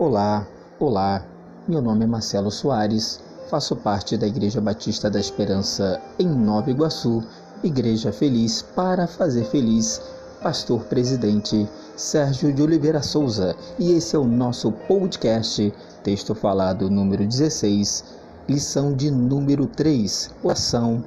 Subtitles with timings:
[0.00, 1.26] Olá, olá.
[1.68, 7.22] Meu nome é Marcelo Soares, faço parte da Igreja Batista da Esperança em Nova Iguaçu,
[7.62, 10.00] Igreja Feliz para fazer feliz,
[10.42, 15.70] pastor presidente Sérgio de Oliveira Souza, e esse é o nosso podcast,
[16.02, 18.02] texto falado número 16,
[18.48, 21.04] lição de número 3, oração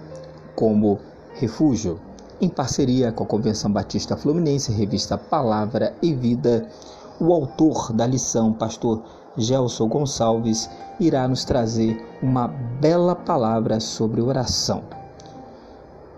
[0.55, 0.99] como
[1.33, 1.99] refúgio
[2.39, 6.67] em parceria com a Convenção Batista Fluminense, revista Palavra e Vida,
[7.19, 9.01] o autor da lição, pastor
[9.37, 14.83] Gelson Gonçalves, irá nos trazer uma bela palavra sobre oração.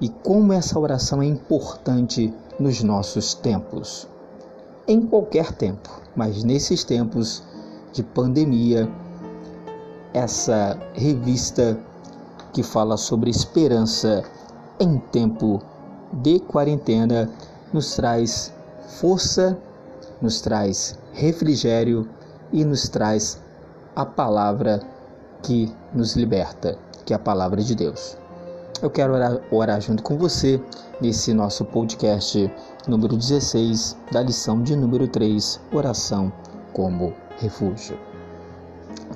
[0.01, 4.07] E como essa oração é importante nos nossos tempos.
[4.87, 7.43] Em qualquer tempo, mas nesses tempos
[7.91, 8.89] de pandemia,
[10.13, 11.77] essa revista
[12.53, 14.23] que fala sobre esperança
[14.79, 15.61] em tempo
[16.13, 17.29] de quarentena
[17.73, 18.53] nos traz
[18.87, 19.57] força,
[20.25, 22.09] nos traz refrigério
[22.51, 23.39] e nos traz
[23.95, 24.81] a palavra
[25.43, 28.17] que nos liberta, que é a palavra de Deus.
[28.81, 30.59] Eu quero orar, orar junto com você
[30.99, 32.51] nesse nosso podcast
[32.87, 36.33] número 16 da lição de número 3, oração
[36.73, 37.95] como refúgio.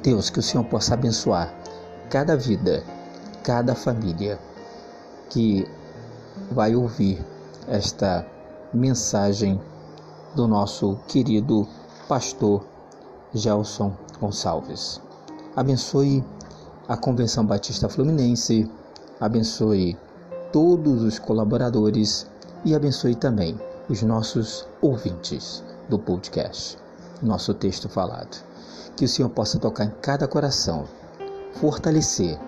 [0.03, 1.52] Deus, que o Senhor possa abençoar
[2.07, 2.83] cada vida,
[3.43, 4.37] cada família
[5.27, 5.67] que
[6.52, 7.19] vai ouvir
[7.67, 8.27] esta
[8.71, 9.59] mensagem
[10.35, 11.67] do nosso querido
[12.08, 12.66] pastor
[13.33, 15.02] Gelson Gonçalves.
[15.55, 16.23] Abençoe
[16.88, 18.69] a Convenção Batista Fluminense,
[19.19, 19.97] abençoe
[20.52, 22.27] todos os colaboradores
[22.66, 26.77] e abençoe também os nossos ouvintes do podcast,
[27.21, 28.43] nosso texto falado.
[28.95, 30.86] Que o Senhor possa tocar em cada coração,
[31.53, 32.39] fortalecer,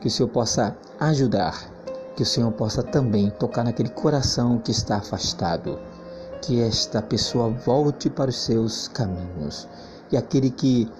[0.00, 1.72] que o Senhor possa ajudar
[2.14, 5.78] que o Senhor possa também tocar naquele coração que está afastado,
[6.42, 9.66] que esta pessoa volte para os seus caminhos
[10.10, 10.90] e aquele que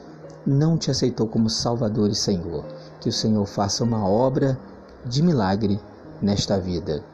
[0.46, 2.64] não te aceitou como Salvador e Senhor,
[3.00, 4.58] que o Senhor faça uma obra
[5.04, 5.78] de milagre
[6.20, 7.04] nesta vida.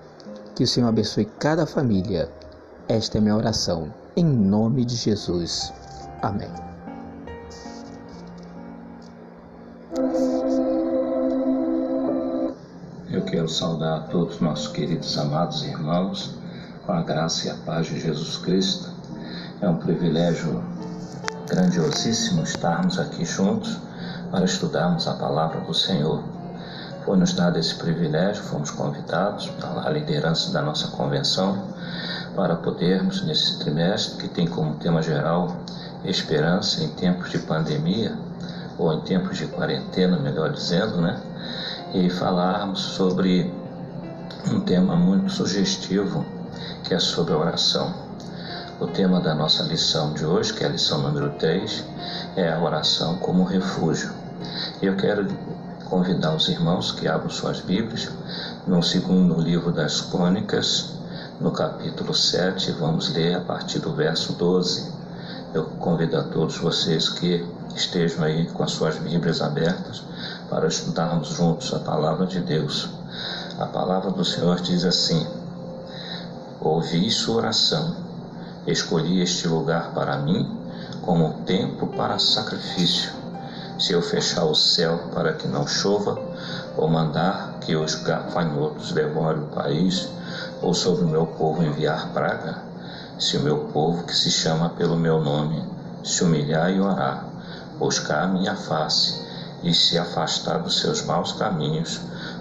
[0.55, 2.31] Que o Senhor abençoe cada família.
[2.87, 5.73] Esta é minha oração, em nome de Jesus.
[6.23, 6.69] Amém.
[13.31, 16.35] quero saudar todos nossos queridos amados irmãos
[16.89, 18.89] com a graça e a paz de Jesus Cristo.
[19.61, 20.65] É um privilégio
[21.47, 23.79] grandiosíssimo estarmos aqui juntos
[24.31, 26.25] para estudarmos a palavra do Senhor.
[27.05, 31.63] Foi nos dado esse privilégio, fomos convidados pela liderança da nossa convenção
[32.35, 35.59] para podermos, nesse trimestre, que tem como tema geral
[36.07, 38.17] esperança em tempos de pandemia,
[38.79, 41.21] ou em tempos de quarentena, melhor dizendo, né?
[41.93, 43.53] e falarmos sobre
[44.51, 46.38] um tema muito sugestivo,
[46.85, 47.93] que é sobre a oração.
[48.81, 51.85] O tema da nossa lição de hoje, que é a lição número 3,
[52.37, 54.13] é a oração como refúgio.
[54.81, 55.27] Eu quero
[55.87, 58.09] convidar os irmãos que abram suas Bíblias
[58.67, 60.91] no segundo livro das Crônicas,
[61.41, 64.93] no capítulo 7, vamos ler a partir do verso 12.
[65.55, 70.03] Eu convido a todos vocês que estejam aí com as suas Bíblias abertas
[70.51, 72.89] para estudarmos juntos a palavra de Deus.
[73.59, 75.27] A palavra do Senhor diz assim:
[76.71, 77.97] Ouvi sua oração,
[78.67, 80.55] escolhi este lugar para mim
[81.01, 83.11] como tempo para sacrifício.
[83.79, 86.21] Se eu fechar o céu para que não chova,
[86.77, 90.11] ou mandar que os gafanhotos devorem o país,
[90.61, 92.59] ou sobre o meu povo enviar praga,
[93.19, 95.65] se o meu povo que se chama pelo meu nome
[96.05, 97.25] se humilhar e orar,
[97.79, 99.19] buscar a minha face
[99.63, 101.99] e se afastar dos seus maus caminhos,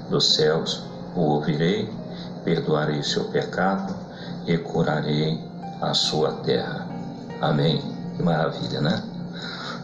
[0.10, 0.84] dos céus
[1.16, 1.90] o ouvirei,
[2.44, 4.07] perdoarei seu pecado
[4.48, 5.44] e curarei
[5.82, 6.88] a sua terra.
[7.42, 7.82] Amém.
[8.16, 9.04] Que maravilha, né?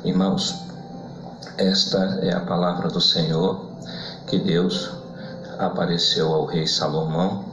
[0.03, 0.55] Irmãos,
[1.57, 3.65] esta é a palavra do Senhor
[4.25, 4.89] que Deus
[5.59, 7.45] apareceu ao rei Salomão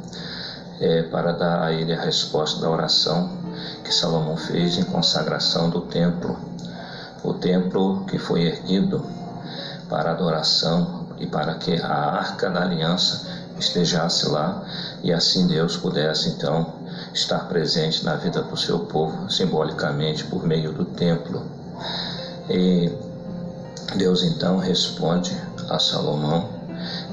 [0.81, 3.31] é, para dar a ele a resposta da oração
[3.85, 6.39] que Salomão fez em consagração do templo.
[7.23, 9.05] O templo que foi erguido
[9.89, 13.27] para adoração e para que a arca da aliança
[13.59, 14.65] estejasse lá
[15.03, 16.80] e assim Deus pudesse então
[17.13, 21.43] estar presente na vida do seu povo, simbolicamente por meio do templo.
[22.49, 22.93] E
[23.97, 25.37] Deus então responde
[25.69, 26.49] a Salomão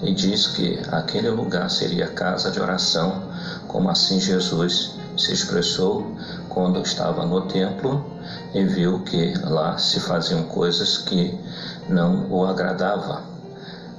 [0.01, 3.23] e diz que aquele lugar seria casa de oração,
[3.67, 6.15] como assim Jesus se expressou
[6.47, 8.05] quando estava no templo
[8.53, 11.37] e viu que lá se faziam coisas que
[11.89, 13.23] não o agradava.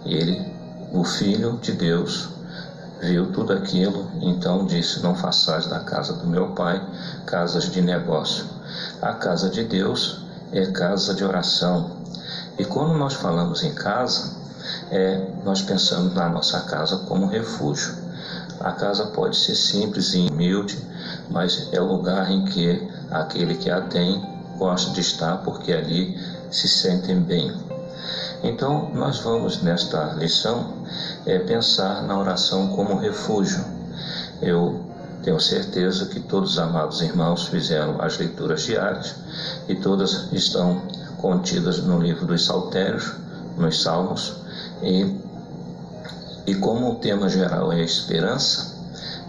[0.05, 0.53] E ele,
[0.93, 2.29] o Filho de Deus,
[3.01, 6.85] viu tudo aquilo, então disse: Não façais da casa do meu pai
[7.27, 8.45] casas de negócio.
[9.01, 10.21] A casa de Deus
[10.53, 11.99] é casa de oração.
[12.59, 14.37] E quando nós falamos em casa,
[14.91, 17.95] é, nós pensamos na nossa casa como refúgio.
[18.61, 20.79] A casa pode ser simples e humilde,
[21.31, 24.21] mas é o lugar em que aquele que a tem
[24.59, 26.19] gosta de estar porque ali
[26.51, 27.78] se sentem bem.
[28.43, 30.75] Então, nós vamos nesta lição
[31.27, 33.65] é, pensar na oração como refúgio.
[34.41, 34.81] Eu
[35.23, 39.17] tenho certeza que todos os amados irmãos fizeram as leituras diárias
[39.69, 40.83] e todas estão
[41.17, 43.13] contidas no livro dos Saltérios,
[43.57, 44.35] nos Salmos,
[44.83, 45.17] e,
[46.47, 48.77] e como o tema geral é esperança,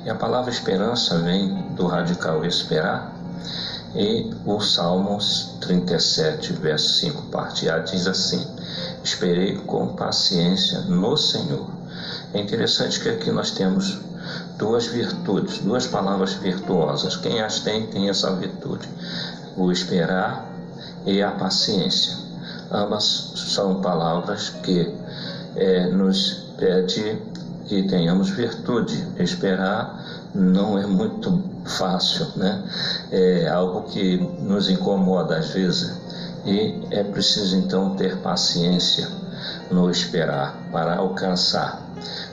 [0.06, 3.12] e a palavra esperança vem do radical esperar,
[3.96, 8.46] e o Salmos 37, verso 5, parte A, diz assim:
[9.04, 11.70] Esperei com paciência no Senhor.
[12.34, 13.98] É interessante que aqui nós temos
[14.58, 17.16] duas virtudes, duas palavras virtuosas.
[17.16, 18.88] Quem as tem, tem essa virtude:
[19.56, 20.46] o esperar
[21.06, 22.18] e a paciência.
[22.72, 24.94] Ambas são palavras que
[25.56, 27.18] é, nos pede
[27.68, 29.08] que tenhamos virtude.
[29.18, 30.04] Esperar
[30.36, 32.64] não é muito fácil, né?
[33.12, 35.98] É algo que nos incomoda às vezes
[36.46, 39.08] e é preciso então ter paciência
[39.72, 41.82] no esperar para alcançar,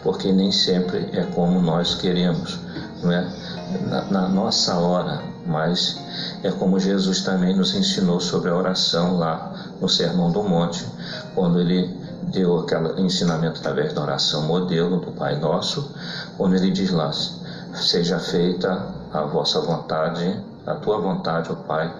[0.03, 2.58] porque nem sempre é como nós queremos,
[3.03, 3.29] não é?
[3.87, 5.99] Na, na nossa hora, mas
[6.43, 10.87] é como Jesus também nos ensinou sobre a oração lá no Sermão do Monte,
[11.35, 15.93] quando ele deu aquele ensinamento através da oração modelo do Pai Nosso,
[16.37, 17.11] quando ele diz lá:
[17.75, 21.93] Seja feita a vossa vontade, a tua vontade, ó Pai,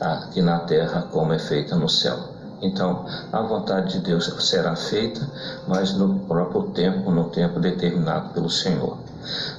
[0.00, 2.36] aqui na terra como é feita no céu.
[2.60, 5.20] Então, a vontade de Deus será feita,
[5.68, 8.96] mas no próprio tempo, no tempo determinado pelo Senhor.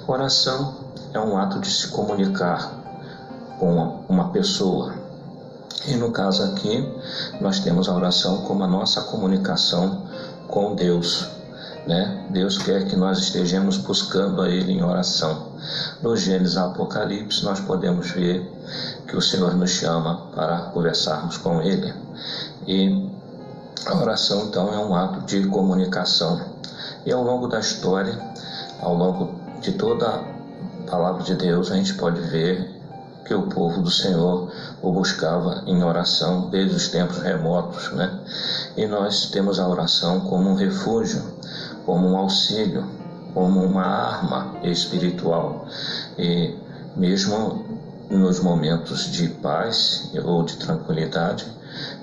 [0.07, 0.75] Oração
[1.13, 2.71] é um ato de se comunicar
[3.59, 4.93] com uma pessoa.
[5.85, 6.91] E no caso aqui,
[7.39, 10.03] nós temos a oração como a nossa comunicação
[10.47, 11.36] com Deus.
[11.87, 12.27] Né?
[12.31, 15.53] Deus quer que nós estejamos buscando a Ele em oração.
[16.01, 18.45] No Gênesis Apocalipse, nós podemos ver
[19.07, 21.93] que o Senhor nos chama para conversarmos com Ele.
[22.67, 23.09] E
[23.85, 26.41] a oração, então, é um ato de comunicação.
[27.05, 28.19] E ao longo da história,
[28.81, 32.77] ao longo de toda a palavra de Deus, a gente pode ver
[33.27, 34.51] que o povo do Senhor
[34.81, 38.19] o buscava em oração desde os tempos remotos, né?
[38.75, 41.21] E nós temos a oração como um refúgio,
[41.87, 42.85] como um auxílio,
[43.33, 45.65] como uma arma espiritual.
[46.19, 46.53] E
[46.97, 47.65] mesmo
[48.09, 51.47] nos momentos de paz ou de tranquilidade,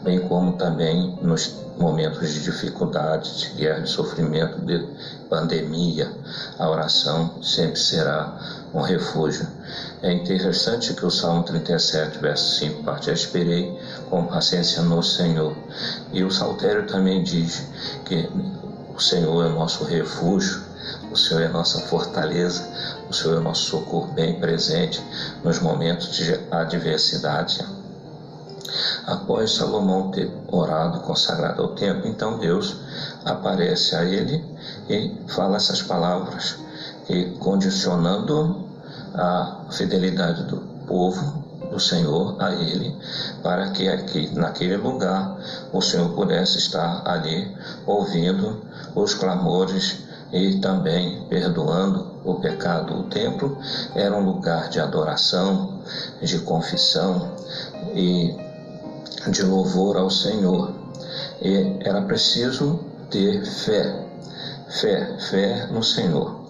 [0.03, 4.87] bem como também nos momentos de dificuldade, de guerra, de sofrimento, de
[5.29, 6.11] pandemia,
[6.59, 8.39] a oração sempre será
[8.73, 9.47] um refúgio.
[10.03, 13.79] É interessante que o Salmo 37, verso 5, parte esperei
[14.09, 15.55] com paciência no Senhor.
[16.13, 17.67] E o Saltério também diz
[18.05, 18.29] que
[18.95, 20.63] o Senhor é nosso refúgio,
[21.11, 22.69] o Senhor é nossa fortaleza,
[23.09, 25.03] o Senhor é nosso socorro bem presente
[25.43, 27.65] nos momentos de adversidade.
[29.07, 32.77] Após Salomão ter orado, consagrado ao templo, então Deus
[33.25, 34.45] aparece a ele
[34.89, 36.57] e fala essas palavras,
[37.09, 38.67] e condicionando
[39.15, 40.57] a fidelidade do
[40.87, 42.97] povo do Senhor a ele,
[43.43, 45.37] para que aqui naquele lugar
[45.73, 47.55] o Senhor pudesse estar ali
[47.87, 48.63] ouvindo
[48.95, 52.99] os clamores e também perdoando o pecado.
[52.99, 53.57] O templo
[53.95, 55.81] era um lugar de adoração,
[56.21, 57.33] de confissão
[57.95, 58.37] e
[59.31, 60.75] de louvor ao Senhor.
[61.41, 62.81] E era preciso
[63.11, 64.07] ter fé,
[64.69, 66.45] fé, fé no Senhor.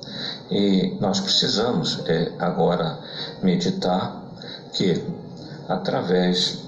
[0.51, 2.99] E nós precisamos é, agora
[3.43, 4.24] meditar
[4.75, 5.03] que,
[5.69, 6.63] através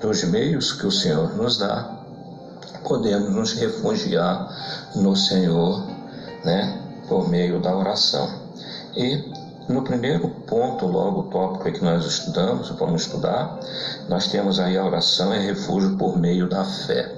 [0.00, 1.98] dos meios que o Senhor nos dá,
[2.84, 4.48] podemos nos refugiar
[4.94, 5.82] no Senhor,
[6.44, 6.78] né,
[7.08, 8.28] por meio da oração.
[8.94, 9.32] E
[9.68, 13.58] no primeiro ponto, logo o tópico que nós estudamos, vamos estudar,
[14.08, 17.13] nós temos aí a oração é refúgio por meio da fé.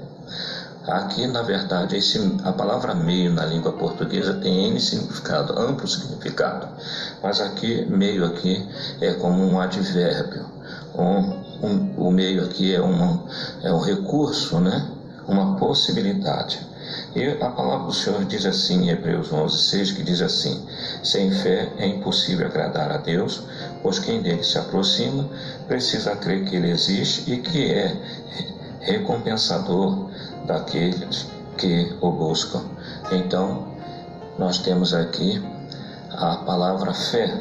[0.87, 6.69] Aqui, na verdade, esse, a palavra meio na língua portuguesa tem N significado, amplo significado.
[7.23, 8.64] Mas aqui, meio aqui
[9.00, 10.47] é como um advérbio.
[10.95, 13.26] Um, um, o meio aqui é um,
[13.62, 14.90] é um recurso, né?
[15.26, 16.61] uma possibilidade.
[17.14, 20.64] E a palavra do Senhor diz assim em Hebreus 11, 6, que diz assim,
[21.02, 23.43] sem fé é impossível agradar a Deus,
[23.83, 25.28] pois quem dele se aproxima
[25.66, 27.97] precisa crer que ele existe e que é
[28.81, 30.11] recompensador
[30.47, 31.26] daqueles
[31.57, 32.62] que o buscam.
[33.11, 33.69] Então,
[34.38, 35.43] nós temos aqui
[36.11, 37.41] a palavra fé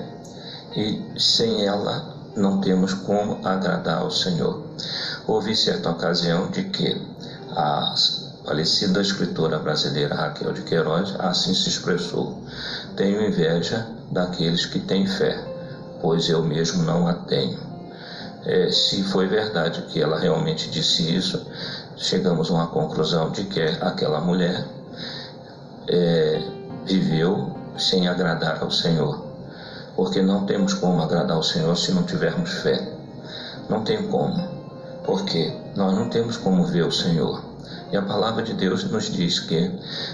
[0.75, 4.63] e sem ela não temos como agradar ao Senhor.
[5.25, 7.01] Houve certa ocasião de que
[7.51, 7.95] a
[8.45, 12.41] falecida escritora brasileira Raquel de Queiroz assim se expressou:
[12.95, 15.41] Tenho inveja daqueles que têm fé,
[16.01, 17.59] pois eu mesmo não a tenho.
[18.45, 21.47] É, se foi verdade que ela realmente disse isso,
[21.97, 24.65] chegamos a uma conclusão de que aquela mulher
[25.87, 26.41] é,
[26.85, 29.23] viveu sem agradar ao Senhor.
[29.95, 32.91] Porque não temos como agradar ao Senhor se não tivermos fé.
[33.69, 34.55] Não tem como.
[35.05, 37.41] Porque nós não temos como ver o Senhor.
[37.91, 39.71] E a palavra de Deus nos diz que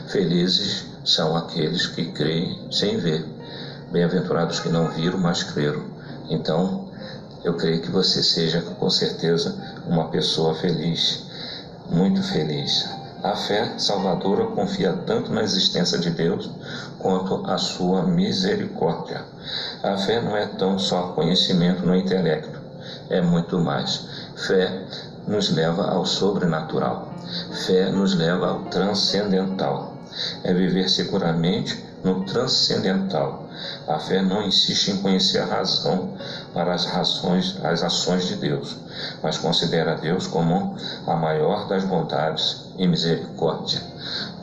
[0.07, 3.25] felizes são aqueles que creem sem ver.
[3.91, 5.83] Bem-aventurados que não viram, mas creram.
[6.29, 6.89] Então,
[7.43, 9.55] eu creio que você seja com certeza
[9.87, 11.25] uma pessoa feliz,
[11.91, 12.89] muito feliz.
[13.21, 16.49] A fé salvadora confia tanto na existência de Deus
[16.97, 19.23] quanto a sua misericórdia.
[19.83, 22.59] A fé não é tão só conhecimento no intelecto,
[23.09, 24.07] é muito mais.
[24.35, 24.85] Fé
[25.27, 27.13] nos leva ao sobrenatural.
[27.65, 29.97] Fé nos leva ao transcendental.
[30.43, 33.49] É viver seguramente no transcendental.
[33.87, 36.13] A fé não insiste em conhecer a razão
[36.53, 36.87] para as
[37.63, 38.77] as ações de Deus,
[39.21, 40.75] mas considera Deus como
[41.07, 43.81] a maior das bondades e misericórdia.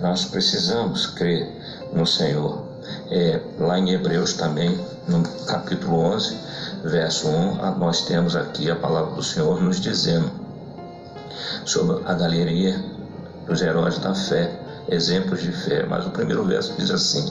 [0.00, 1.48] Nós precisamos crer
[1.92, 2.66] no Senhor.
[3.10, 6.36] É, lá em Hebreus também, no capítulo 11,
[6.84, 10.30] verso 1, nós temos aqui a palavra do Senhor nos dizendo
[11.64, 12.82] sobre a galeria
[13.46, 14.50] dos heróis da fé,
[14.88, 15.84] exemplos de fé.
[15.86, 17.30] Mas o primeiro verso diz assim: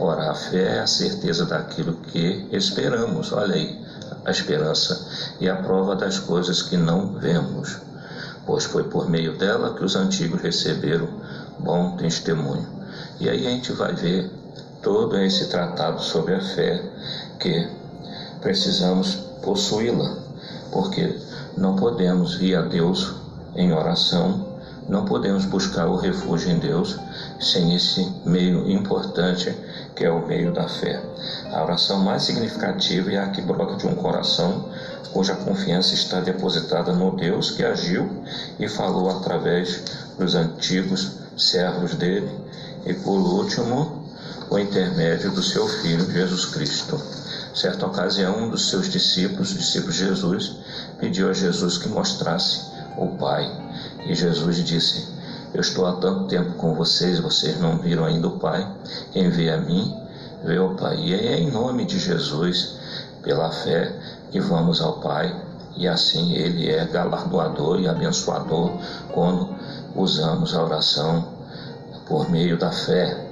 [0.00, 3.32] Ora, a fé é a certeza daquilo que esperamos.
[3.32, 3.84] Olha aí,
[4.24, 5.08] a esperança
[5.40, 7.78] e a prova das coisas que não vemos,
[8.46, 11.08] pois foi por meio dela que os antigos receberam
[11.58, 12.66] bom testemunho.
[13.18, 14.30] E aí a gente vai ver
[14.82, 16.80] todo esse tratado sobre a fé
[17.40, 17.68] que
[18.40, 20.16] precisamos possuí-la,
[20.70, 21.18] porque
[21.56, 23.14] não podemos ir a Deus
[23.56, 24.47] em oração,
[24.88, 26.98] não podemos buscar o refúgio em Deus
[27.38, 29.54] sem esse meio importante
[29.94, 31.02] que é o meio da fé.
[31.52, 34.70] A oração mais significativa é a que brota de um coração
[35.12, 38.08] cuja confiança está depositada no Deus que agiu
[38.58, 39.82] e falou através
[40.18, 42.30] dos antigos servos dele
[42.84, 44.04] e, por último,
[44.50, 47.00] o intermédio do seu Filho Jesus Cristo.
[47.54, 50.56] Certa ocasião, um dos seus discípulos, de Jesus,
[50.98, 52.62] pediu a Jesus que mostrasse
[52.96, 53.67] o Pai.
[54.06, 55.08] E Jesus disse:
[55.52, 58.66] Eu estou há tanto tempo com vocês, vocês não viram ainda o Pai.
[59.12, 59.94] Quem vê a mim,
[60.44, 60.96] vê o Pai.
[60.98, 62.76] E é em nome de Jesus,
[63.22, 63.94] pela fé,
[64.30, 65.34] que vamos ao Pai.
[65.76, 68.72] E assim Ele é galardoador e abençoador
[69.12, 69.54] quando
[69.94, 71.28] usamos a oração
[72.06, 73.26] por meio da fé.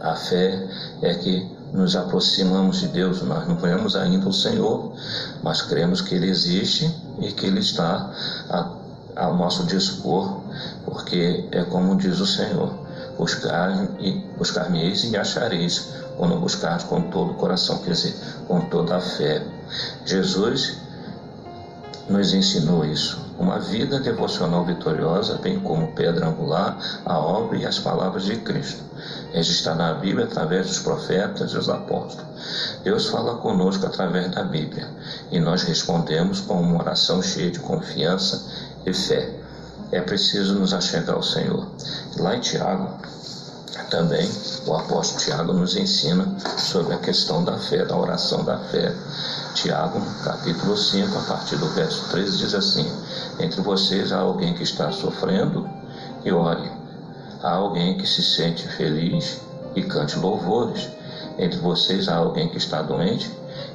[0.00, 0.66] A fé
[1.00, 3.22] é que nos aproximamos de Deus.
[3.22, 4.92] Nós não vemos ainda o Senhor,
[5.42, 8.10] mas cremos que Ele existe e que Ele está
[9.16, 10.40] ao nosso dispor,
[10.84, 12.72] porque é como diz o Senhor:
[13.18, 13.70] buscar
[14.74, 18.14] e achareis, quando buscar com todo o coração, quer dizer,
[18.46, 19.42] com toda a fé.
[20.04, 20.76] Jesus
[22.08, 23.20] nos ensinou isso.
[23.38, 28.82] Uma vida devocional vitoriosa, bem como pedra angular, a obra e as palavras de Cristo.
[29.32, 32.26] Está na Bíblia através dos profetas e dos apóstolos.
[32.84, 34.88] Deus fala conosco através da Bíblia
[35.30, 38.44] e nós respondemos com uma oração cheia de confiança
[38.86, 39.28] e fé.
[39.90, 41.66] É preciso nos achegar ao Senhor.
[42.18, 42.88] Lá em Tiago,
[43.90, 44.26] também
[44.66, 48.94] o apóstolo Tiago nos ensina sobre a questão da fé, da oração da fé.
[49.54, 52.90] Tiago, capítulo 5, a partir do verso 13, diz assim:
[53.38, 55.68] Entre vocês há alguém que está sofrendo
[56.24, 56.70] e ore.
[57.42, 59.40] Há alguém que se sente feliz
[59.74, 60.88] e cante louvores.
[61.38, 63.30] Entre vocês há alguém que está doente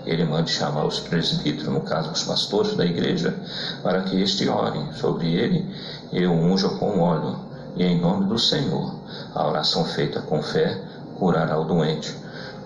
[0.05, 3.35] ele manda chamar os presbíteros, no caso os pastores da igreja,
[3.83, 5.73] para que este orem sobre ele
[6.11, 7.39] e o unjam com óleo,
[7.75, 8.95] e em nome do Senhor,
[9.33, 10.79] a oração feita com fé
[11.17, 12.15] curará o doente.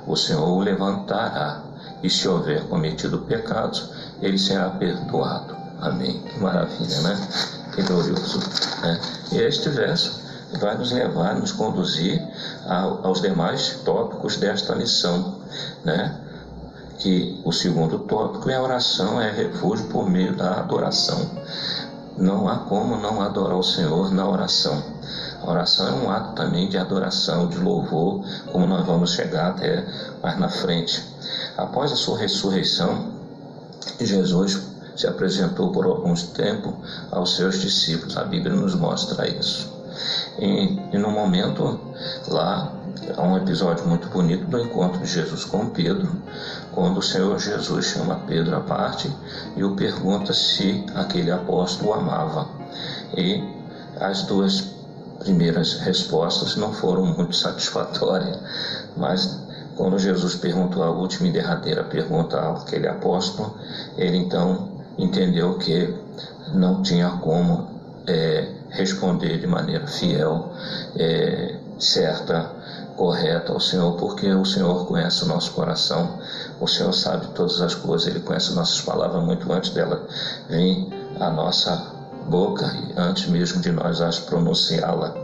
[0.07, 1.63] O Senhor o levantará,
[2.03, 3.89] e se houver cometido pecados,
[4.21, 5.55] ele será perdoado.
[5.79, 6.19] Amém.
[6.21, 7.27] Que maravilha, né?
[7.73, 8.39] Que glorioso.
[8.81, 8.99] Né?
[9.31, 10.21] E este verso
[10.59, 12.21] vai nos levar, nos conduzir
[13.03, 15.39] aos demais tópicos desta lição,
[15.83, 16.20] né?
[17.01, 21.19] Que o segundo tópico é a oração, é refúgio por meio da adoração.
[22.15, 24.83] Não há como não adorar o Senhor na oração.
[25.41, 29.83] A oração é um ato também de adoração, de louvor, como nós vamos chegar até
[30.21, 31.03] mais na frente.
[31.57, 33.13] Após a sua ressurreição,
[33.99, 34.61] Jesus
[34.95, 36.75] se apresentou por alguns tempos
[37.09, 38.15] aos seus discípulos.
[38.15, 39.80] A Bíblia nos mostra isso.
[40.39, 41.79] E, e no momento
[42.27, 42.73] lá,
[43.15, 46.09] há um episódio muito bonito do encontro de Jesus com Pedro,
[46.71, 49.11] quando o Senhor Jesus chama Pedro à parte
[49.55, 52.47] e o pergunta se aquele apóstolo o amava.
[53.15, 53.43] E
[53.99, 54.61] as duas
[55.19, 58.37] primeiras respostas não foram muito satisfatórias,
[58.95, 59.39] mas
[59.75, 63.55] quando Jesus perguntou a última e derradeira pergunta àquele apóstolo,
[63.97, 65.93] ele então entendeu que
[66.53, 67.67] não tinha como
[68.07, 70.51] é, responder de maneira fiel,
[70.95, 72.51] é, certa,
[72.95, 76.19] correta ao Senhor, porque o Senhor conhece o nosso coração,
[76.59, 80.07] o Senhor sabe todas as coisas, Ele conhece nossas palavras muito antes dela
[80.49, 80.87] vir
[81.19, 81.91] à nossa
[82.29, 85.15] boca e antes mesmo de nós as pronunciá-la.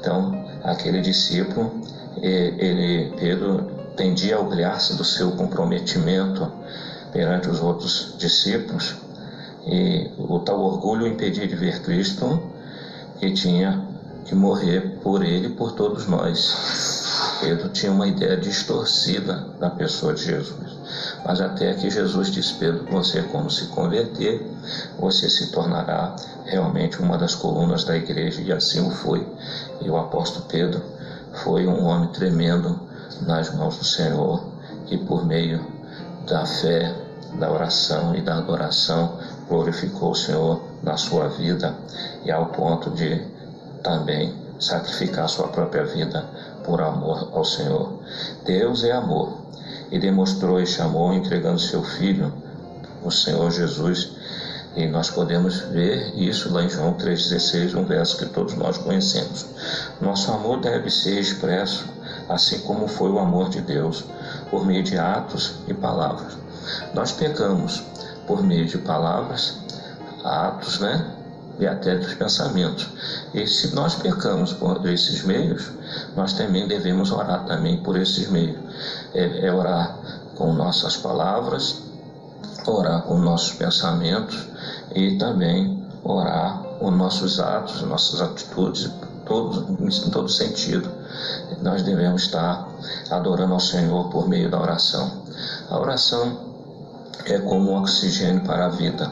[0.00, 1.80] Então, aquele discípulo,
[2.22, 6.50] ele, Pedro, tendia a orgulhar-se do seu comprometimento
[7.12, 8.94] perante os outros discípulos
[9.66, 12.40] e o tal orgulho impedia de ver Cristo
[13.18, 13.86] que tinha
[14.24, 17.38] que morrer por ele e por todos nós.
[17.40, 20.78] Pedro tinha uma ideia distorcida da pessoa de Jesus.
[21.24, 24.46] Mas até que Jesus disse, Pedro, você como se converter,
[24.98, 28.42] você se tornará realmente uma das colunas da igreja.
[28.42, 29.26] E assim o foi.
[29.80, 30.82] E o apóstolo Pedro
[31.44, 32.80] foi um homem tremendo
[33.22, 34.44] nas mãos do Senhor,
[34.86, 35.64] que por meio
[36.26, 36.94] da fé,
[37.38, 41.74] da oração e da adoração glorificou o Senhor na sua vida
[42.24, 43.20] e ao ponto de
[43.82, 46.24] também sacrificar sua própria vida
[46.64, 48.00] por amor ao Senhor.
[48.44, 49.38] Deus é amor
[49.90, 52.32] e demonstrou este amor entregando seu Filho,
[53.02, 54.16] o Senhor Jesus.
[54.76, 59.46] E nós podemos ver isso lá em João 3,16, um verso que todos nós conhecemos.
[60.00, 61.86] Nosso amor deve ser expresso,
[62.28, 64.04] assim como foi o amor de Deus,
[64.50, 66.36] por meio de atos e palavras.
[66.94, 67.82] Nós pecamos
[68.28, 69.56] por meio de palavras,
[70.22, 71.14] atos, né?
[71.58, 72.86] E até dos pensamentos.
[73.34, 75.72] E se nós pecamos por esses meios,
[76.14, 78.58] nós também devemos orar também por esses meios.
[79.12, 79.96] É, é orar
[80.36, 81.80] com nossas palavras,
[82.64, 84.46] orar com nossos pensamentos
[84.94, 88.88] e também orar com nossos atos, nossas atitudes,
[89.26, 90.88] todos, em todo sentido.
[91.60, 92.68] Nós devemos estar
[93.10, 95.24] adorando ao Senhor por meio da oração.
[95.68, 96.47] A oração
[97.34, 99.10] é como oxigênio para a vida.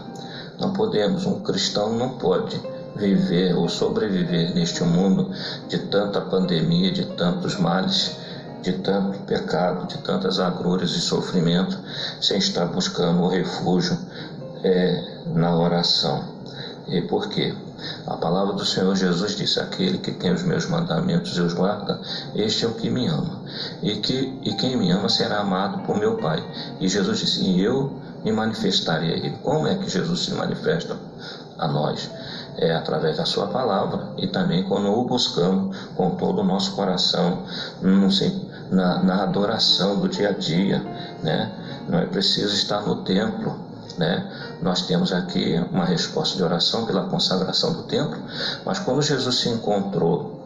[0.59, 2.61] Não podemos, um cristão não pode
[2.97, 5.31] viver ou sobreviver neste mundo
[5.69, 8.17] de tanta pandemia, de tantos males,
[8.63, 11.79] de tanto pecado, de tantas agruras e sofrimento,
[12.21, 13.97] sem estar buscando o refúgio
[14.65, 16.37] é, na oração.
[16.89, 17.55] E por quê?
[18.07, 22.01] A palavra do Senhor Jesus disse: Aquele que tem os meus mandamentos e os guarda,
[22.35, 23.41] este é o que me ama.
[23.83, 26.43] E, que, e quem me ama será amado por meu Pai.
[26.81, 27.93] E Jesus disse: E eu
[28.25, 29.39] me manifestarei Ele.
[29.43, 30.97] Como é que Jesus se manifesta
[31.59, 32.11] a nós?
[32.57, 37.45] É através da Sua palavra e também quando o buscamos com todo o nosso coração,
[37.83, 38.33] não sei,
[38.71, 40.79] na, na adoração do dia a dia.
[41.23, 41.53] Né?
[41.89, 43.67] Não é preciso estar no templo
[43.99, 44.31] né?
[44.61, 48.19] Nós temos aqui uma resposta de oração pela consagração do templo,
[48.65, 50.37] mas quando Jesus se encontrou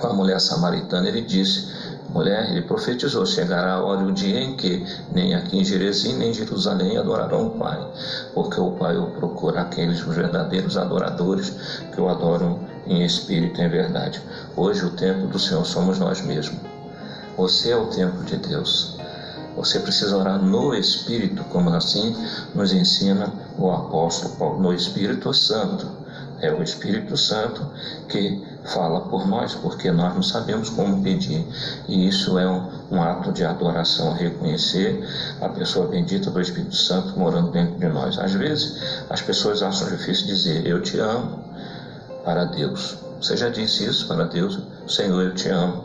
[0.00, 1.68] com a mulher samaritana, ele disse:
[2.12, 6.30] Mulher, ele profetizou: chegará a hora o dia em que nem aqui em Jerezim nem
[6.30, 7.86] em Jerusalém adorarão o Pai,
[8.34, 11.50] porque o Pai o procura aqueles os verdadeiros adoradores
[11.92, 14.20] que o adoram em espírito e em verdade.
[14.54, 16.60] Hoje o templo do Senhor somos nós mesmos.
[17.36, 18.94] Você é o templo de Deus.
[19.56, 22.14] Você precisa orar no Espírito, como assim
[22.54, 26.01] nos ensina o apóstolo Paulo, no Espírito Santo.
[26.42, 27.66] É o Espírito Santo
[28.08, 31.46] que fala por nós, porque nós não sabemos como pedir.
[31.88, 35.02] E isso é um, um ato de adoração, reconhecer
[35.40, 38.18] a pessoa bendita do Espírito Santo morando dentro de nós.
[38.18, 41.42] Às vezes as pessoas acham difícil dizer eu te amo
[42.24, 42.98] para Deus.
[43.20, 44.58] Você já disse isso para Deus?
[44.88, 45.84] Senhor, eu te amo.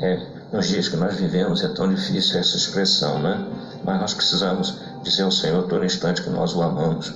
[0.00, 0.20] É,
[0.52, 3.44] nos dias que nós vivemos é tão difícil essa expressão, né?
[3.84, 7.12] Mas nós precisamos dizer ao Senhor todo instante que nós o amamos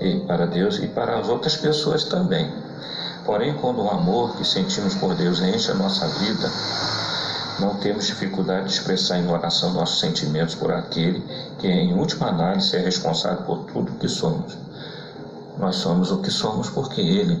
[0.00, 2.50] e para Deus e para as outras pessoas também.
[3.24, 6.50] Porém, quando o amor que sentimos por Deus enche a nossa vida,
[7.60, 11.20] não temos dificuldade de expressar em oração nossos sentimentos por aquele
[11.58, 14.56] que, em última análise, é responsável por tudo que somos.
[15.58, 17.38] Nós somos o que somos porque Ele,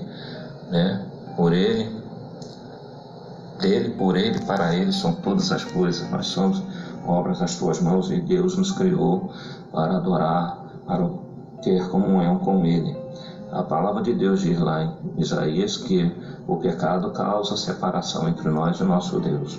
[0.70, 1.06] né?
[1.36, 2.00] Por Ele
[3.60, 6.08] dele, por ele, para ele são todas as coisas.
[6.10, 6.62] Nós somos
[7.06, 9.32] obras das tuas mãos e Deus nos criou
[9.70, 11.04] para adorar, para
[11.62, 12.96] ter comunhão com ele.
[13.52, 16.10] A palavra de Deus diz lá em Isaías que
[16.46, 19.58] o pecado causa separação entre nós e nosso Deus.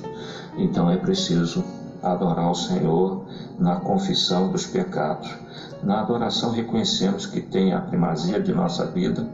[0.58, 1.64] Então é preciso
[2.02, 3.26] adorar o Senhor
[3.60, 5.30] na confissão dos pecados.
[5.84, 9.28] Na adoração reconhecemos que tem a primazia de nossa vida,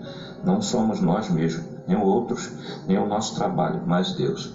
[0.44, 2.52] não somos nós mesmos, nem outros,
[2.88, 4.54] nem o nosso trabalho, mas Deus.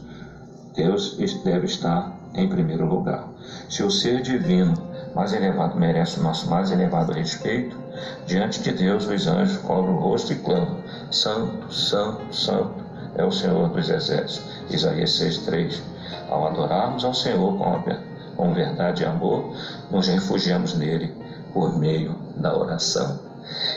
[0.75, 3.29] Deus deve estar em primeiro lugar.
[3.69, 4.75] Se o ser divino
[5.15, 7.77] mais elevado merece o nosso mais elevado respeito,
[8.27, 10.79] diante de Deus os anjos cobrem o rosto e clamam:
[11.11, 12.75] Santo, Santo, Santo
[13.15, 14.43] é o Senhor dos Exércitos.
[14.71, 15.81] Isaías 6,3.
[16.29, 17.59] Ao adorarmos ao Senhor
[18.37, 19.55] com verdade e amor,
[19.91, 21.15] nos refugiamos nele
[21.53, 23.21] por meio da oração.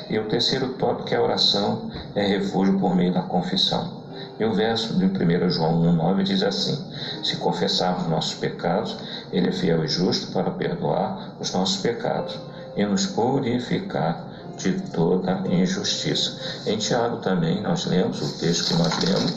[0.09, 3.94] E o terceiro tópico é a oração é refúgio por meio da confissão.
[4.39, 6.77] E o verso de 1 João 1,9 diz assim:
[7.23, 8.97] Se confessarmos nossos pecados,
[9.31, 12.37] Ele é fiel e justo para perdoar os nossos pecados
[12.75, 14.25] e nos purificar
[14.57, 16.37] de toda injustiça.
[16.65, 19.33] Em Tiago também nós lemos, o texto que nós lemos,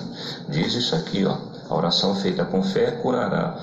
[0.49, 1.37] diz isso aqui, ó,
[1.69, 3.57] a oração feita com fé curará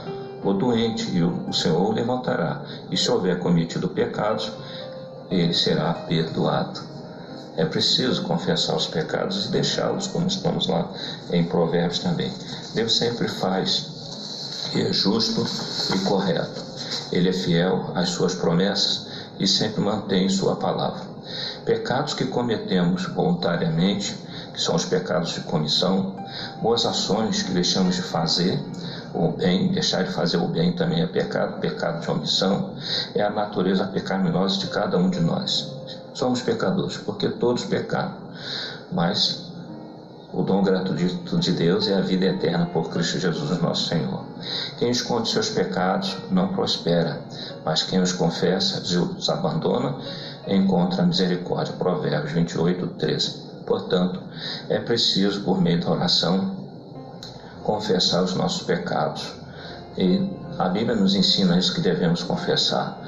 [0.43, 2.61] o doente e o Senhor o levantará.
[2.91, 4.51] E se houver cometido pecados,
[5.29, 6.94] ele será perdoado.
[7.57, 10.91] É preciso confessar os pecados e deixá-los, como estamos lá
[11.31, 12.31] em Provérbios também.
[12.73, 15.45] Deus sempre faz e é justo
[15.95, 16.63] e correto.
[17.13, 19.07] Ele é fiel às suas promessas
[19.39, 21.01] e sempre mantém sua palavra.
[21.63, 24.17] Pecados que cometemos voluntariamente,
[24.53, 26.13] que são os pecados de comissão,
[26.61, 28.59] boas ações que deixamos de fazer,
[29.13, 32.75] o bem, deixar de fazer o bem também é pecado, pecado de omissão,
[33.13, 35.74] é a natureza pecaminosa de cada um de nós
[36.15, 38.15] somos pecadores, porque todos pecaram.
[38.91, 39.51] Mas
[40.33, 44.23] o dom gratuito de Deus é a vida eterna por Cristo Jesus, nosso Senhor.
[44.79, 47.21] Quem esconde seus pecados não prospera,
[47.63, 49.95] mas quem os confessa e os abandona
[50.47, 51.73] encontra misericórdia.
[51.75, 53.45] Provérbios 28, 13.
[53.65, 54.21] Portanto,
[54.69, 56.55] é preciso, por meio da oração,
[57.63, 59.33] confessar os nossos pecados.
[59.97, 63.01] E a Bíblia nos ensina isso que devemos confessar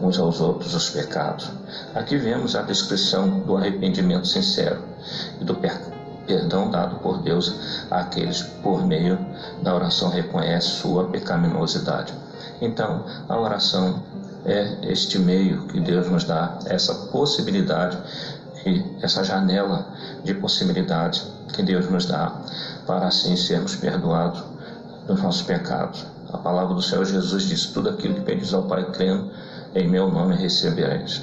[0.00, 1.50] uns aos outros os pecados.
[1.94, 4.82] Aqui vemos a descrição do arrependimento sincero
[5.40, 5.56] e do
[6.26, 7.54] perdão dado por Deus
[7.90, 9.18] àqueles por meio
[9.62, 12.12] da oração reconhece sua pecaminosidade.
[12.60, 14.02] Então, a oração
[14.44, 17.98] é este meio que Deus nos dá, essa possibilidade
[19.02, 19.86] essa janela
[20.22, 22.32] de possibilidade que Deus nos dá
[22.86, 24.42] para assim sermos perdoados
[25.06, 26.06] dos nossos pecados.
[26.32, 29.30] A palavra do Senhor Jesus diz: tudo aquilo que pedis ao Pai crendo,
[29.74, 31.22] em meu nome recebereis.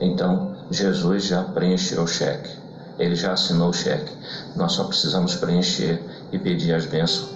[0.00, 2.50] Então, Jesus já preencheu o cheque,
[2.98, 4.12] ele já assinou o cheque.
[4.56, 7.30] Nós só precisamos preencher e pedir as bênçãos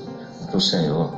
[0.51, 1.11] do Senhor.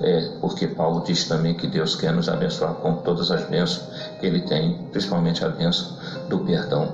[0.00, 3.88] É, porque Paulo diz também que Deus quer nos abençoar com todas as bênçãos
[4.20, 5.96] que Ele tem, principalmente a bênção
[6.28, 6.92] do perdão,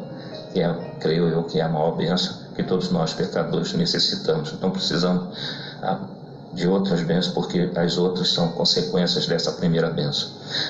[0.53, 4.53] que é, creio eu, que é a maior bênção que todos nós pecadores necessitamos.
[4.53, 5.37] Então precisamos
[6.53, 10.29] de outras bênçãos, porque as outras são consequências dessa primeira bênção.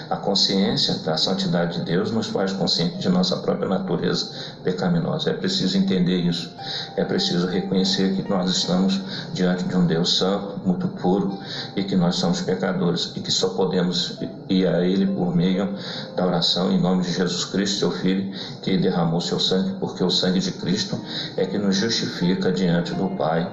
[0.09, 4.31] A consciência da santidade de Deus nos faz consciente de nossa própria natureza
[4.63, 5.31] pecaminosa.
[5.31, 6.51] É preciso entender isso.
[6.97, 9.01] É preciso reconhecer que nós estamos
[9.33, 11.39] diante de um Deus santo, muito puro,
[11.75, 14.19] e que nós somos pecadores e que só podemos
[14.49, 15.75] ir a Ele por meio
[16.15, 20.11] da oração em nome de Jesus Cristo, seu Filho, que derramou seu sangue, porque o
[20.11, 21.01] sangue de Cristo
[21.37, 23.51] é que nos justifica diante do Pai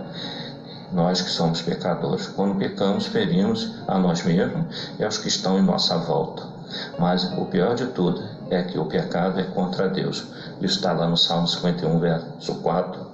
[0.92, 2.28] nós que somos pecadores.
[2.28, 4.66] Quando pecamos, ferimos a nós mesmos
[4.98, 6.44] e aos que estão em nossa volta.
[6.98, 10.26] Mas o pior de tudo é que o pecado é contra Deus.
[10.62, 13.08] Isso está lá no Salmo 51, verso 4.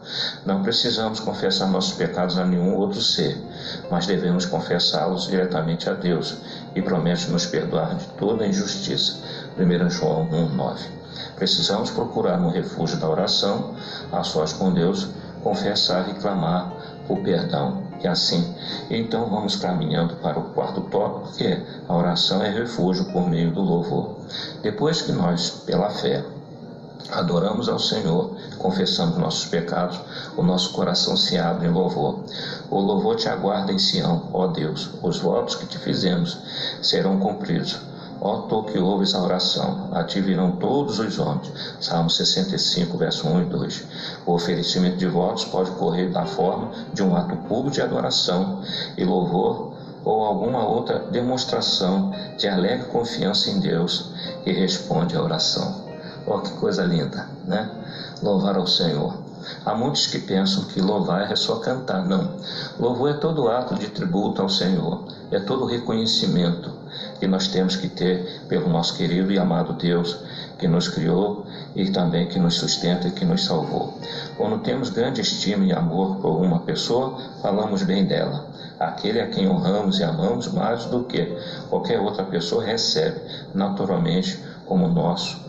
[0.46, 3.42] Não precisamos confessar nossos pecados a nenhum outro ser,
[3.90, 6.38] mas devemos confessá-los diretamente a Deus
[6.76, 9.20] e promete nos perdoar de toda injustiça.
[9.58, 10.90] 1 João 1, 9.
[11.36, 13.76] Precisamos procurar no refúgio da oração,
[14.12, 15.08] a sós com Deus,
[15.44, 16.74] confessar e clamar
[17.08, 17.84] o perdão.
[18.04, 18.54] E assim,
[18.90, 23.52] então vamos caminhando para o quarto tópico, que é a oração é refúgio por meio
[23.52, 24.18] do louvor.
[24.62, 26.24] Depois que nós, pela fé,
[27.12, 30.00] adoramos ao Senhor, confessamos nossos pecados,
[30.36, 32.20] o nosso coração se abre em louvor.
[32.70, 36.38] O louvor te aguarda em Sião, ó Deus, os votos que te fizemos
[36.82, 37.80] serão cumpridos
[38.22, 41.52] Ó tu que ouves a oração, a ti virão todos os homens.
[41.80, 43.84] Salmo 65, verso 1 e 2.
[44.26, 48.62] O oferecimento de votos pode ocorrer da forma de um ato público de adoração
[48.98, 49.74] e louvor
[50.04, 54.12] ou alguma outra demonstração de alegre confiança em Deus
[54.44, 55.84] que responde à oração.
[56.28, 57.70] Ó que coisa linda, né?
[58.22, 59.26] Louvar ao Senhor.
[59.64, 62.06] Há muitos que pensam que louvar é só cantar.
[62.06, 62.32] Não.
[62.80, 66.85] Louvor é todo ato de tributo ao Senhor, é todo reconhecimento
[67.20, 70.18] que nós temos que ter pelo nosso querido e amado Deus
[70.58, 74.00] que nos criou e também que nos sustenta e que nos salvou.
[74.38, 78.48] Quando temos grande estima e amor por uma pessoa, falamos bem dela.
[78.80, 81.38] Aquele a quem honramos e amamos mais do que
[81.70, 83.20] qualquer outra pessoa recebe
[83.54, 85.40] naturalmente como nosso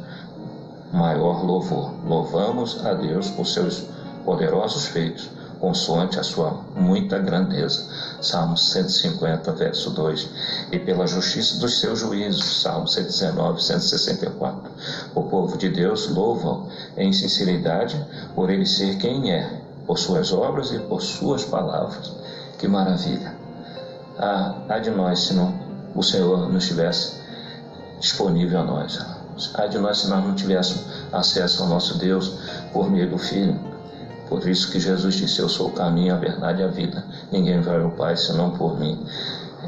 [0.93, 1.93] maior louvor.
[2.05, 3.87] Louvamos a Deus por seus
[4.25, 5.29] poderosos feitos,
[5.61, 7.89] consoante a sua muita grandeza.
[8.21, 10.29] Salmo 150, verso 2.
[10.73, 12.63] E pela justiça dos seus juízos.
[12.63, 14.71] Salmo 119, 164.
[15.15, 16.67] O povo de Deus louva
[16.97, 22.13] em sinceridade por ele ser quem é, por suas obras e por suas palavras.
[22.59, 23.35] Que maravilha!
[24.19, 25.55] Ah, há de nós se não,
[25.95, 27.21] o Senhor não estivesse
[28.01, 28.99] disponível a nós.
[29.55, 32.39] Há de nós se nós não tivéssemos acesso ao nosso Deus
[32.73, 33.76] por meio do Filho.
[34.29, 37.05] Por isso que Jesus disse: Eu sou o caminho, a verdade e a vida.
[37.31, 39.05] Ninguém vai ao Pai senão por mim.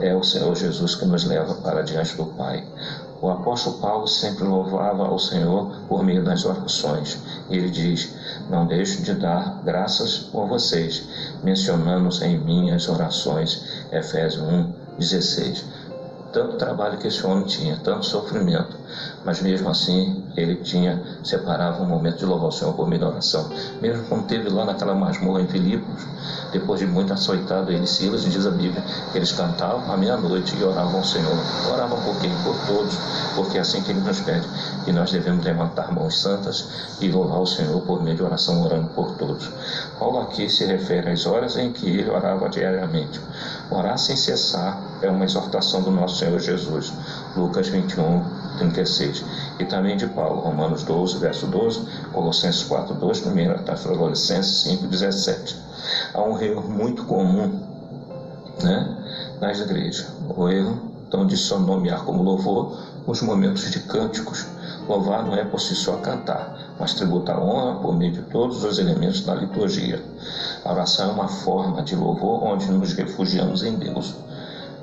[0.00, 2.64] É o Senhor Jesus que nos leva para diante do Pai.
[3.20, 7.18] O apóstolo Paulo sempre louvava ao Senhor por meio das orações.
[7.50, 8.14] Ele diz:
[8.48, 11.08] Não deixo de dar graças por vocês,
[11.42, 13.62] mencionando em minhas orações.
[13.90, 15.64] Efésios 1, 16
[16.32, 18.76] tanto trabalho que esse homem tinha, tanto sofrimento,
[19.24, 23.08] mas mesmo assim ele tinha, separava um momento de louvar o Senhor por meio da
[23.08, 23.50] oração.
[23.80, 26.06] Mesmo quando teve lá naquela masmorra em Filipos,
[26.52, 28.82] depois de muito açoitado, ele Silas, diz a Bíblia,
[29.14, 31.36] eles cantavam à meia-noite e oravam ao Senhor.
[31.72, 32.30] Oravam por quem?
[32.44, 32.94] Por todos,
[33.34, 34.46] porque é assim que ele nos pede.
[34.86, 36.68] E nós devemos levantar mãos santas
[37.00, 39.50] e louvar o Senhor por meio de oração, orando por todos.
[39.98, 43.20] Paulo aqui se refere às horas em que ele orava diariamente.
[43.70, 46.92] Orar sem cessar é uma exortação do nosso Senhor Jesus.
[47.36, 48.24] Lucas 21,
[48.58, 49.24] 36.
[49.58, 55.56] E também de Paulo, Romanos 12, verso 12, Colossenses 4, 2, 1 Tessalonicenses 5, 17.
[56.14, 57.60] Há um erro muito comum
[58.62, 58.96] né,
[59.40, 60.06] nas igrejas.
[60.36, 64.46] O erro então, de só nomear como louvor os momentos de cânticos.
[64.86, 68.78] Louvar não é por si só cantar, mas tributar honra por meio de todos os
[68.78, 70.02] elementos da liturgia.
[70.64, 74.14] A oração é uma forma de louvor onde nos refugiamos em Deus.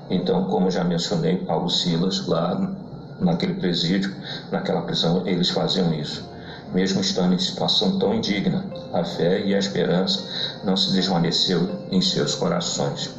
[0.09, 2.75] Então, como já mencionei, Paulo Silas, lá
[3.19, 4.13] naquele presídio,
[4.51, 6.29] naquela prisão, eles faziam isso.
[6.73, 10.27] Mesmo estando em situação tão indigna, a fé e a esperança
[10.63, 13.11] não se desvaneceu em seus corações.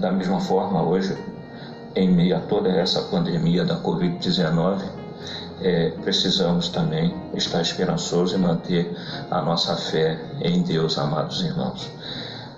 [0.00, 1.16] Da mesma forma, hoje,
[1.94, 4.82] em meio a toda essa pandemia da Covid-19,
[5.60, 8.96] é, precisamos também estar esperançosos e manter
[9.30, 11.90] a nossa fé em Deus, amados irmãos.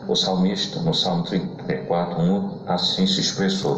[0.07, 3.77] O salmista, no Salmo 34, 1, assim se expressou: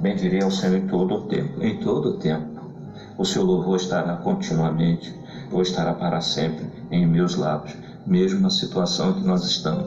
[0.00, 2.53] Bendirei ao Senhor em todo o tempo, em todo o tempo.
[3.16, 5.14] O seu louvor estará continuamente,
[5.52, 9.86] ou estará para sempre em meus lábios, mesmo na situação em que nós estamos,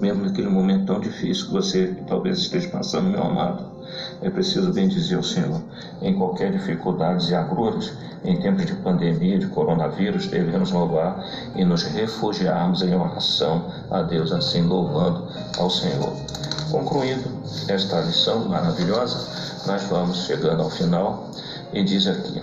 [0.00, 3.76] mesmo naquele momento tão difícil que você talvez esteja passando, meu amado.
[4.20, 5.62] É preciso bem dizer ao Senhor,
[6.02, 7.92] em qualquer dificuldade e agruras,
[8.24, 11.24] em tempos de pandemia, de coronavírus, devemos louvar
[11.54, 16.12] e nos refugiarmos em oração a Deus, assim louvando ao Senhor.
[16.70, 17.30] Concluindo
[17.68, 21.30] esta lição maravilhosa, nós vamos chegando ao final
[21.72, 22.42] e diz aqui: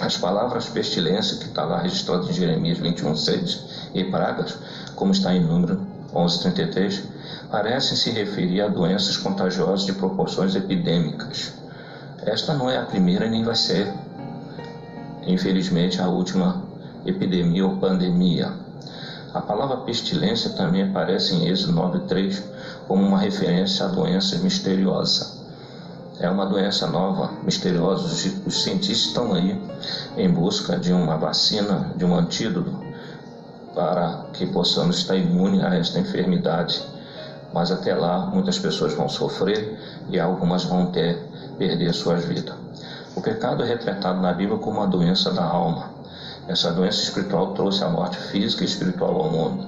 [0.00, 4.58] as palavras pestilência, que está lá registrado em Jeremias 21, 6, e pragas,
[4.94, 5.76] como está em número
[6.12, 7.04] 1133,
[7.50, 11.52] parecem se referir a doenças contagiosas de proporções epidêmicas.
[12.22, 13.92] Esta não é a primeira nem vai ser,
[15.26, 16.62] infelizmente, a última
[17.04, 18.52] epidemia ou pandemia.
[19.32, 22.42] A palavra pestilência também aparece em Êxodo 9.3
[22.86, 25.43] como uma referência à doença misteriosa.
[26.20, 28.04] É uma doença nova, misteriosa.
[28.46, 29.60] Os cientistas estão aí
[30.16, 32.84] em busca de uma vacina, de um antídoto
[33.74, 36.80] para que possamos estar imune a esta enfermidade.
[37.52, 41.18] Mas até lá, muitas pessoas vão sofrer e algumas vão ter
[41.58, 42.54] perder suas vidas.
[43.16, 45.94] O pecado é retratado na Bíblia como uma doença da alma.
[46.46, 49.66] Essa doença espiritual trouxe a morte física e espiritual ao mundo.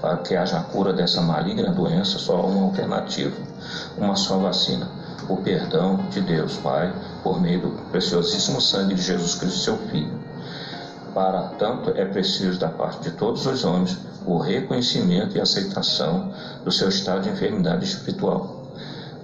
[0.00, 3.36] Para que haja cura dessa maligna doença, só há uma alternativa,
[3.98, 4.88] uma só vacina:
[5.28, 10.18] o perdão de Deus Pai por meio do preciosíssimo sangue de Jesus Cristo, seu Filho.
[11.14, 13.96] Para tanto, é preciso da parte de todos os homens
[14.26, 16.32] o reconhecimento e aceitação
[16.64, 18.64] do seu estado de enfermidade espiritual.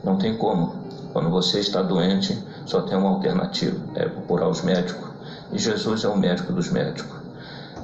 [0.04, 0.74] Não tem como.
[1.12, 5.08] Quando você está doente, só tem uma alternativa: é procurar os médicos.
[5.52, 7.18] E Jesus é o médico dos médicos.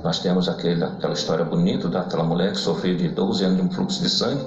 [0.05, 3.71] Nós temos aquele, aquela história bonita daquela mulher que sofreu de 12 anos de um
[3.71, 4.47] fluxo de sangue,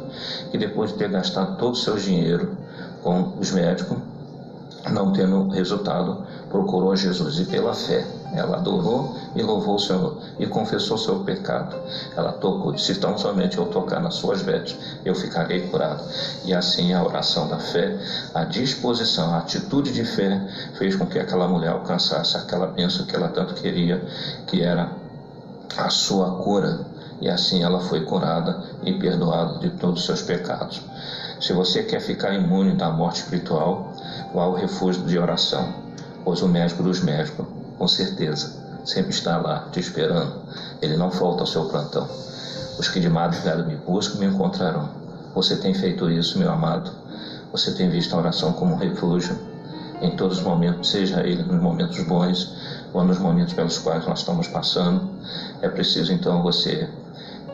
[0.51, 2.55] que depois de ter gastado todo o seu dinheiro
[3.01, 3.97] com os médicos,
[4.91, 10.45] não tendo resultado, procurou Jesus e pela fé ela adorou e louvou o Senhor e
[10.45, 11.75] confessou seu pecado.
[12.15, 16.03] Ela tocou, disse: tão somente eu tocar nas suas vestes, eu ficarei curado.
[16.45, 17.97] E assim a oração da fé,
[18.33, 23.15] a disposição, a atitude de fé fez com que aquela mulher alcançasse aquela bênção que
[23.15, 24.03] ela tanto queria,
[24.47, 24.91] que era
[25.77, 26.85] a sua cura.
[27.21, 30.81] E assim ela foi curada e perdoada de todos os seus pecados.
[31.39, 33.93] Se você quer ficar imune da morte espiritual,
[34.33, 35.73] vá ao refúgio de oração,
[36.23, 37.45] pois o médico dos médicos
[37.79, 38.51] com certeza,
[38.83, 40.33] sempre está lá te esperando.
[40.81, 42.05] Ele não falta ao seu plantão.
[42.77, 44.89] Os que de madrugada me buscam me encontrarão.
[45.33, 46.91] Você tem feito isso, meu amado.
[47.53, 49.33] Você tem visto a oração como um refúgio
[50.01, 52.53] em todos os momentos, seja ele nos momentos bons
[52.93, 55.09] ou nos momentos pelos quais nós estamos passando.
[55.61, 56.89] É preciso então você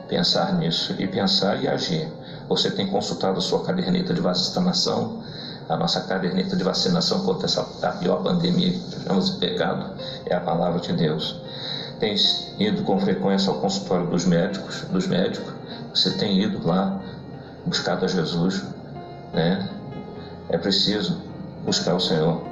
[0.07, 2.07] pensar nisso e pensar e agir.
[2.47, 5.23] Você tem consultado sua caderneta de vacinação,
[5.67, 9.93] a nossa caderneta de vacinação contra essa a pior pandemia que de pecado,
[10.25, 11.41] é a palavra de Deus.
[11.99, 12.15] Tem
[12.59, 15.53] ido com frequência ao consultório dos médicos, dos médicos.
[15.93, 17.01] Você tem ido lá
[17.65, 18.63] buscado a Jesus,
[19.33, 19.67] né?
[20.49, 21.19] É preciso
[21.65, 22.43] buscar o Senhor,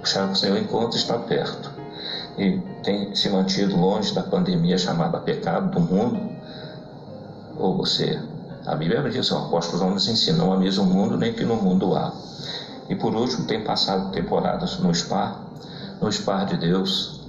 [0.00, 1.70] buscar o Senhor enquanto está perto.
[2.38, 6.30] E tem se mantido longe da pandemia chamada pecado do mundo,
[7.58, 8.18] ou você.
[8.66, 11.94] A Bíblia diz, o apóstolo João nos ensina, não mesmo mundo, nem que no mundo
[11.94, 12.12] há.
[12.88, 15.40] E por último, tem passado temporadas no spa,
[16.00, 17.20] no spa de Deus,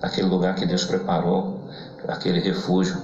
[0.00, 1.58] aquele lugar que Deus preparou,
[2.06, 2.96] aquele refúgio.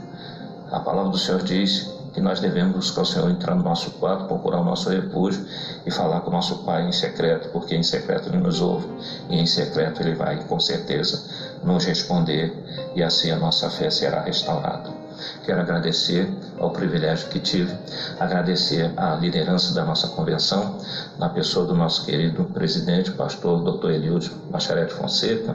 [0.70, 4.26] A palavra do Senhor diz que nós devemos buscar o Senhor, entrar no nosso quarto,
[4.26, 5.44] procurar o nosso refúgio
[5.84, 8.86] e falar com o nosso Pai em secreto, porque em secreto Ele nos ouve
[9.28, 11.24] e em secreto Ele vai, com certeza,
[11.64, 12.54] nos responder
[12.94, 15.09] e assim a nossa fé será restaurada.
[15.44, 17.76] Quero agradecer ao privilégio que tive,
[18.18, 20.78] agradecer à liderança da nossa convenção,
[21.18, 23.90] na pessoa do nosso querido presidente, pastor Dr.
[23.90, 25.54] Eliud Bacharete Fonseca,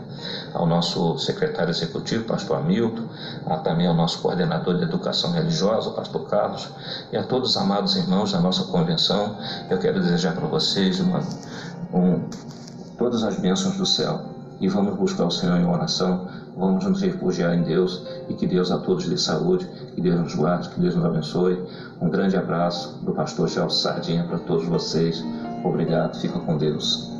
[0.54, 3.04] ao nosso secretário executivo, pastor Hamilton,
[3.64, 6.70] também ao nosso coordenador de educação religiosa, pastor Carlos,
[7.12, 9.38] e a todos os amados irmãos da nossa convenção.
[9.70, 11.20] Eu quero desejar para vocês uma,
[11.94, 12.30] um,
[12.98, 17.54] todas as bênçãos do céu e vamos buscar o Senhor em oração, vamos nos refugiar
[17.54, 20.96] em Deus e que Deus a todos dê saúde, que Deus nos guarde, que Deus
[20.96, 21.62] nos abençoe.
[22.02, 25.24] Um grande abraço do pastor Gelson Sardinha para todos vocês.
[25.64, 27.15] Obrigado, fica com Deus.